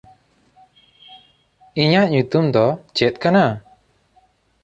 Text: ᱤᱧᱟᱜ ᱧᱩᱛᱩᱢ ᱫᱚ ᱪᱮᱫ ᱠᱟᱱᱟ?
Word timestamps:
ᱤᱧᱟᱜ 1.81 2.07
ᱧᱩᱛᱩᱢ 2.11 2.45
ᱫᱚ 2.55 2.65
ᱪᱮᱫ 2.95 3.15
ᱠᱟᱱᱟ? 3.23 3.45